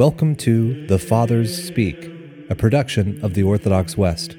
[0.00, 2.10] Welcome to The Fathers Speak,
[2.48, 4.34] a production of the Orthodox West.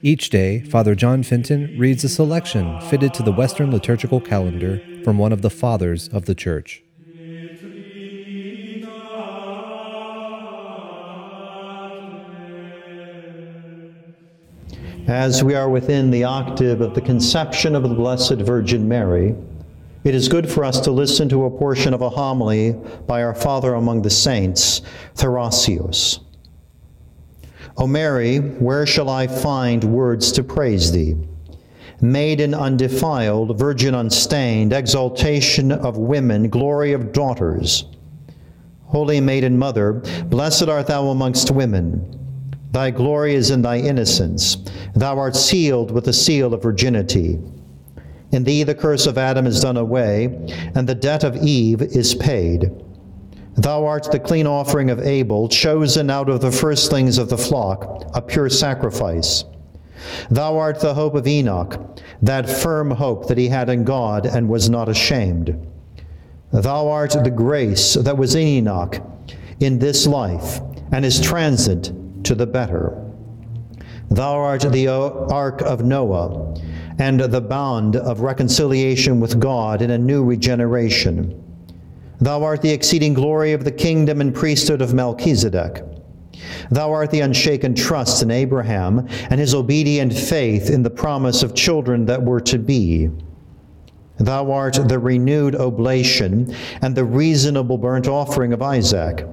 [0.00, 5.18] Each day, Father John Fenton reads a selection fitted to the Western liturgical calendar from
[5.18, 6.82] one of the Fathers of the Church.
[15.06, 19.34] As we are within the octave of the conception of the Blessed Virgin Mary,
[20.06, 22.72] it is good for us to listen to a portion of a homily
[23.08, 24.80] by our Father among the saints,
[25.16, 26.20] Tharasius.
[27.76, 31.16] O Mary, where shall I find words to praise thee?
[32.00, 37.86] Maiden undefiled, virgin unstained, exaltation of women, glory of daughters.
[38.84, 39.94] Holy Maiden Mother,
[40.26, 42.12] blessed art thou amongst women.
[42.70, 44.56] Thy glory is in thy innocence.
[44.94, 47.40] Thou art sealed with the seal of virginity.
[48.32, 50.26] In thee the curse of Adam is done away,
[50.74, 52.70] and the debt of Eve is paid.
[53.56, 58.10] Thou art the clean offering of Abel, chosen out of the firstlings of the flock,
[58.14, 59.44] a pure sacrifice.
[60.30, 64.48] Thou art the hope of Enoch, that firm hope that he had in God and
[64.48, 65.66] was not ashamed.
[66.52, 69.00] Thou art the grace that was in Enoch
[69.60, 70.60] in this life
[70.92, 73.05] and is transient to the better.
[74.10, 76.54] Thou art the uh, ark of Noah,
[76.98, 81.42] and the bond of reconciliation with God in a new regeneration.
[82.20, 85.82] Thou art the exceeding glory of the kingdom and priesthood of Melchizedek.
[86.70, 91.54] Thou art the unshaken trust in Abraham and his obedient faith in the promise of
[91.54, 93.10] children that were to be.
[94.18, 99.26] Thou art the renewed oblation and the reasonable burnt offering of Isaac.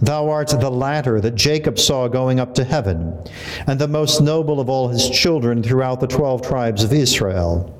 [0.00, 3.18] Thou art the ladder that Jacob saw going up to heaven,
[3.66, 7.72] and the most noble of all his children throughout the twelve tribes of Israel.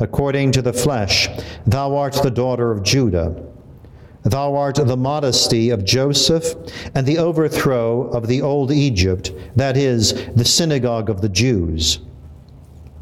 [0.00, 1.28] According to the flesh,
[1.66, 3.44] thou art the daughter of Judah.
[4.24, 6.54] Thou art the modesty of Joseph
[6.94, 12.00] and the overthrow of the old Egypt, that is, the synagogue of the Jews.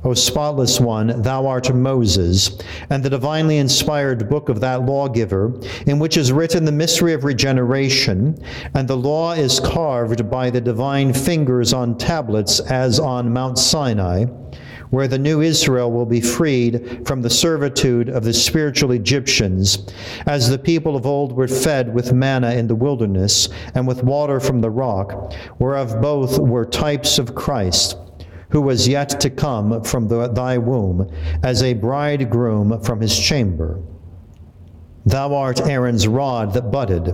[0.04, 2.58] O spotless one, thou art Moses,
[2.90, 5.52] and the divinely inspired book of that lawgiver,
[5.86, 8.36] in which is written the mystery of regeneration,
[8.74, 14.24] and the law is carved by the divine fingers on tablets as on Mount Sinai,
[14.90, 19.86] where the new Israel will be freed from the servitude of the spiritual Egyptians,
[20.26, 24.40] as the people of old were fed with manna in the wilderness and with water
[24.40, 27.96] from the rock, whereof both were types of Christ
[28.52, 31.10] who was yet to come from the, thy womb,
[31.42, 33.80] as a bridegroom from his chamber.
[35.06, 37.12] Thou art Aaron's rod that budded.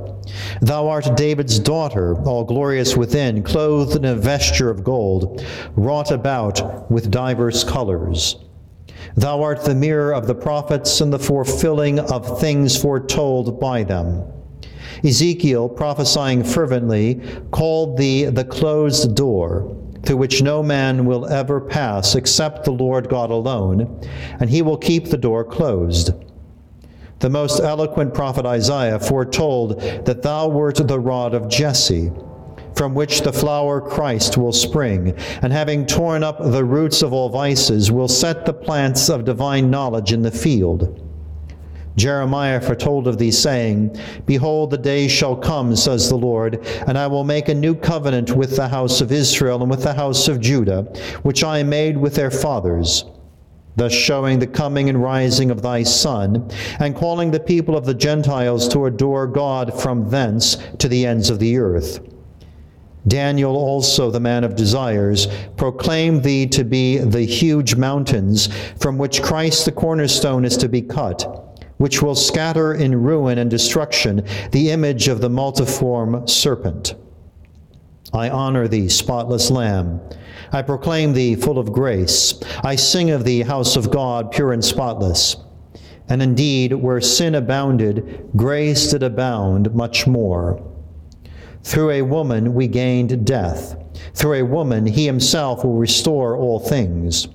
[0.60, 6.90] Thou art David's daughter, all glorious within, clothed in a vesture of gold, wrought about
[6.90, 8.36] with divers colors.
[9.16, 14.24] Thou art the mirror of the prophets and the fulfilling of things foretold by them.
[15.04, 17.20] Ezekiel, prophesying fervently,
[17.52, 19.76] called thee the closed door
[20.08, 24.00] through which no man will ever pass except the Lord God alone,
[24.40, 26.12] and he will keep the door closed.
[27.18, 32.10] The most eloquent prophet Isaiah foretold that thou wert the rod of Jesse,
[32.74, 37.28] from which the flower Christ will spring, and having torn up the roots of all
[37.28, 41.04] vices, will set the plants of divine knowledge in the field.
[41.98, 47.08] Jeremiah foretold of thee, saying, Behold, the days shall come, says the Lord, and I
[47.08, 50.40] will make a new covenant with the house of Israel and with the house of
[50.40, 50.82] Judah,
[51.22, 53.04] which I made with their fathers.
[53.74, 56.48] Thus showing the coming and rising of thy Son,
[56.78, 61.30] and calling the people of the Gentiles to adore God from thence to the ends
[61.30, 62.00] of the earth.
[63.06, 68.48] Daniel also, the man of desires, proclaimed thee to be the huge mountains
[68.78, 71.47] from which Christ the cornerstone is to be cut
[71.78, 76.94] which will scatter in ruin and destruction the image of the multiform serpent.
[78.12, 80.00] I honor thee, spotless Lamb.
[80.52, 82.40] I proclaim thee full of grace.
[82.64, 85.36] I sing of thee, house of God, pure and spotless.
[86.08, 90.62] And indeed, where sin abounded, grace did abound much more.
[91.62, 93.76] Through a woman we gained death.
[94.14, 97.28] Through a woman he himself will restore all things.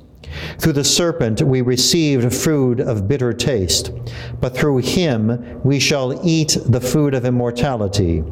[0.60, 3.92] Through the serpent we received food of bitter taste,
[4.40, 8.24] but through him we shall eat the food of immortality.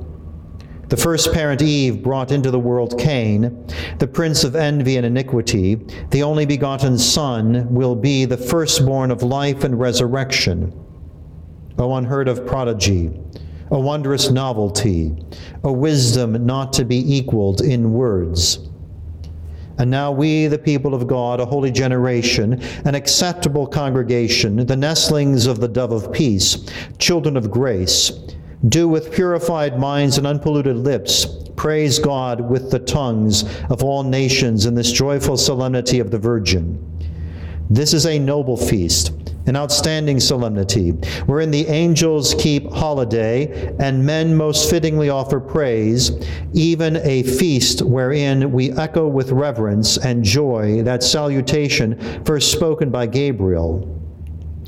[0.90, 3.66] The first parent Eve brought into the world Cain,
[4.00, 5.76] the prince of envy and iniquity.
[6.10, 10.74] The only begotten Son will be the firstborn of life and resurrection.
[11.78, 13.10] O unheard of prodigy,
[13.72, 15.16] a wondrous novelty,
[15.64, 18.71] a wisdom not to be equaled in words
[19.78, 25.46] and now we, the people of God, a holy generation, an acceptable congregation, the nestlings
[25.48, 26.66] of the dove of peace,
[27.00, 28.12] children of grace,
[28.70, 31.26] Do with purified minds and unpolluted lips
[31.56, 36.80] praise God with the tongues of all nations in this joyful solemnity of the Virgin.
[37.70, 39.12] This is a noble feast,
[39.46, 40.92] an outstanding solemnity,
[41.26, 46.12] wherein the angels keep holiday and men most fittingly offer praise,
[46.54, 53.06] even a feast wherein we echo with reverence and joy that salutation first spoken by
[53.06, 53.98] Gabriel.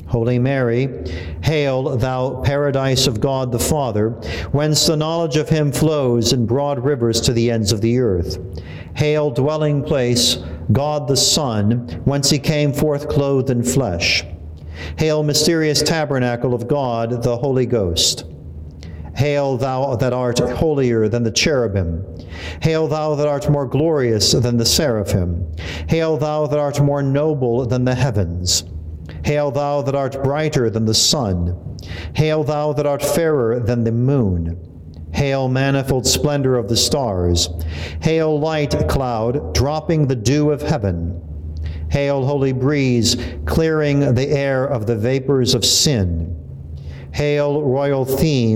[0.07, 0.89] Holy Mary,
[1.41, 4.09] hail, thou paradise of God the Father,
[4.51, 8.37] whence the knowledge of him flows in broad rivers to the ends of the earth.
[8.95, 10.37] Hail, dwelling place,
[10.71, 14.23] God the Son, whence he came forth clothed in flesh.
[14.97, 18.25] Hail, mysterious tabernacle of God, the Holy Ghost.
[19.15, 22.03] Hail, thou that art holier than the cherubim.
[22.61, 25.51] Hail, thou that art more glorious than the seraphim.
[25.87, 28.63] Hail, thou that art more noble than the heavens.
[29.23, 31.77] Hail, thou that art brighter than the sun.
[32.15, 34.57] Hail, thou that art fairer than the moon.
[35.13, 37.49] Hail, manifold splendor of the stars.
[38.01, 41.21] Hail, light cloud, dropping the dew of heaven.
[41.93, 46.35] Hail, holy breeze, clearing the air of the vapors of sin.
[47.13, 48.51] Hail, royal theme